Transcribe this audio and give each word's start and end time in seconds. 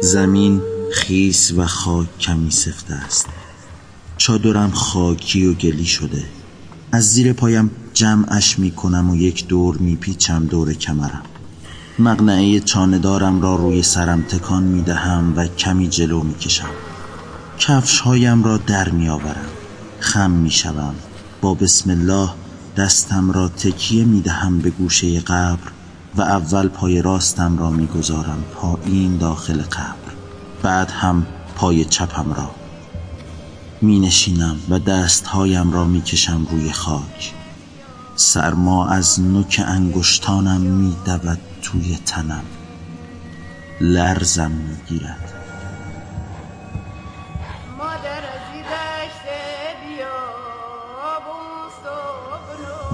زمین 0.00 0.62
خیس 0.92 1.52
و 1.56 1.66
خاک 1.66 2.18
کمی 2.18 2.50
سفته 2.50 2.94
است. 2.94 3.26
چادرم 4.16 4.70
خاکی 4.70 5.46
و 5.46 5.54
گلی 5.54 5.84
شده. 5.84 6.24
از 6.92 7.04
زیر 7.10 7.32
پایم 7.32 7.70
جمعش 7.94 8.58
می 8.58 8.70
کنم 8.70 9.10
و 9.10 9.16
یک 9.16 9.46
دور 9.46 9.76
می 9.76 9.96
پیچم 9.96 10.46
دور 10.46 10.72
کمرم. 10.72 11.22
مقنعه 11.98 12.60
چاندارم 12.60 13.42
را 13.42 13.56
روی 13.56 13.82
سرم 13.82 14.22
تکان 14.22 14.62
می 14.62 14.82
دهم 14.82 15.32
و 15.36 15.46
کمی 15.46 15.88
جلو 15.88 16.22
می 16.22 16.34
کشم. 16.34 16.70
کفش 17.58 18.00
هایم 18.00 18.44
را 18.44 18.56
در 18.56 18.88
می 18.88 19.08
آورم. 19.08 19.46
خم 20.00 20.30
می 20.30 20.50
شوم. 20.50 20.94
با 21.40 21.54
بسم 21.54 21.90
الله 21.90 22.30
دستم 22.76 23.30
را 23.30 23.48
تکیه 23.48 24.04
می 24.04 24.20
دهم 24.20 24.58
به 24.58 24.70
گوشه 24.70 25.20
قبر. 25.20 25.77
و 26.16 26.22
اول 26.22 26.68
پای 26.68 27.02
راستم 27.02 27.58
را 27.58 27.70
می 27.70 27.86
گذارم 27.86 28.44
پایین 28.54 29.16
داخل 29.16 29.62
قبر. 29.62 30.12
بعد 30.62 30.90
هم 30.90 31.26
پای 31.56 31.84
چپم 31.84 32.32
را 32.32 32.50
می 33.80 34.00
نشینم 34.00 34.56
و 34.68 34.78
دستهایم 34.78 35.72
را 35.72 35.84
می 35.84 36.02
کشم 36.02 36.46
روی 36.50 36.72
خاک. 36.72 37.34
سرما 38.16 38.88
از 38.88 39.20
نوک 39.20 39.62
انگشتانم 39.66 40.60
می 40.60 40.96
دود 41.06 41.38
توی 41.62 41.98
تنم. 42.06 42.44
لرزم 43.80 44.50
می 44.50 44.76
گیرد 44.88 45.34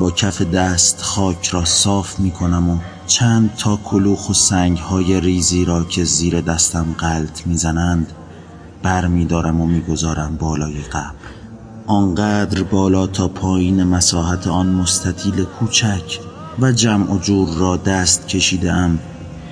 با 0.00 0.10
کف 0.10 0.42
دست 0.42 1.02
خاک 1.02 1.48
را 1.48 1.64
صاف 1.64 2.18
می 2.18 2.30
کنم 2.30 2.70
و 2.70 2.78
چند 3.12 3.54
تا 3.58 3.76
کلوخ 3.76 4.30
و 4.30 4.32
سنگ 4.32 4.78
های 4.78 5.20
ریزی 5.20 5.64
را 5.64 5.84
که 5.84 6.04
زیر 6.04 6.40
دستم 6.40 6.94
غلط 6.98 7.46
می‌زنند 7.46 8.12
بر 8.82 9.06
می 9.06 9.24
دارم 9.24 9.60
و 9.60 9.66
می‌گذارم 9.66 10.36
بالای 10.36 10.82
قبر. 10.82 11.14
آنقدر 11.86 12.62
بالا 12.62 13.06
تا 13.06 13.28
پایین 13.28 13.84
مساحت 13.84 14.46
آن 14.46 14.66
مستطیل 14.66 15.44
کوچک 15.44 16.20
و 16.60 16.72
جمع 16.72 17.12
و 17.12 17.18
جور 17.18 17.48
را 17.48 17.76
دست 17.76 18.28
کشیده 18.28 18.72
ام 18.72 18.98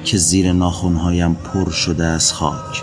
که 0.05 0.19
زیر 0.19 0.52
ناخونهایم 0.52 1.34
پر 1.34 1.70
شده 1.70 2.05
از 2.05 2.33
خاک. 2.33 2.83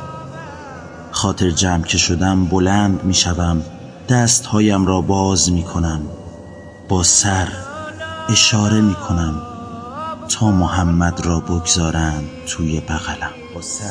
خاطر 1.11 1.51
جمع 1.51 1.83
که 1.83 1.97
شدم 1.97 2.45
بلند 2.45 3.03
می 3.03 3.13
شوم 3.13 3.61
دستهایم 4.09 4.85
را 4.85 5.01
باز 5.01 5.51
می 5.51 5.63
کنم 5.63 6.01
با 6.89 7.03
سر 7.03 7.47
اشاره 8.29 8.81
می 8.81 8.95
کنم 8.95 9.56
تا 10.29 10.51
محمد 10.51 11.25
را 11.25 11.39
بگذارند 11.39 12.29
توی 12.47 12.79
بغلم. 12.79 13.31
با 13.55 13.61
سر 13.61 13.85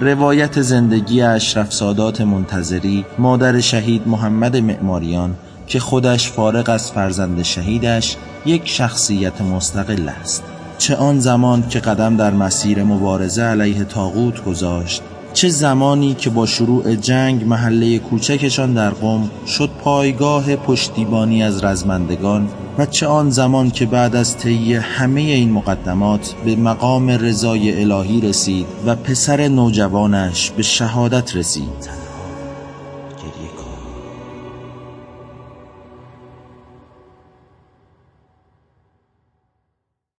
روایت 0.00 0.62
زندگی 0.62 1.22
اشرف 1.22 1.72
سادات 1.72 2.20
منتظری 2.20 3.04
مادر 3.18 3.60
شهید 3.60 4.08
محمد 4.08 4.56
معماریان 4.56 5.34
که 5.66 5.80
خودش 5.80 6.30
فارغ 6.30 6.68
از 6.68 6.92
فرزند 6.92 7.42
شهیدش 7.42 8.16
یک 8.46 8.68
شخصیت 8.68 9.40
مستقل 9.40 10.08
است. 10.08 10.42
چه 10.78 10.96
آن 10.96 11.20
زمان 11.20 11.68
که 11.68 11.80
قدم 11.80 12.16
در 12.16 12.30
مسیر 12.30 12.82
مبارزه 12.82 13.42
علیه 13.42 13.84
تاغوت 13.84 14.44
گذاشت 14.44 15.02
چه 15.38 15.48
زمانی 15.48 16.14
که 16.14 16.30
با 16.30 16.46
شروع 16.46 16.94
جنگ 16.94 17.44
محله 17.44 17.98
کوچکشان 17.98 18.74
در 18.74 18.90
قم 18.90 19.30
شد 19.46 19.70
پایگاه 19.84 20.56
پشتیبانی 20.56 21.42
از 21.42 21.64
رزمندگان 21.64 22.48
و 22.78 22.86
چه 22.86 23.06
آن 23.06 23.30
زمان 23.30 23.70
که 23.70 23.86
بعد 23.86 24.16
از 24.16 24.36
طی 24.36 24.74
همه 24.74 25.20
این 25.20 25.52
مقدمات 25.52 26.34
به 26.44 26.56
مقام 26.56 27.10
رضای 27.10 27.80
الهی 27.80 28.20
رسید 28.20 28.66
و 28.86 28.94
پسر 28.94 29.48
نوجوانش 29.48 30.50
به 30.50 30.62
شهادت 30.62 31.36
رسید. 31.36 32.07